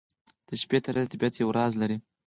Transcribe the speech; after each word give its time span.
د 0.47 0.49
شپې 0.61 0.77
تیاره 0.83 1.01
د 1.03 1.07
طبیعت 1.13 1.33
یو 1.37 1.53
راز 1.57 1.73
لري. 1.81 1.97